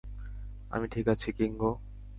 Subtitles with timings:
[0.71, 1.71] আমি ঠিক আছি, কিঙ্গো।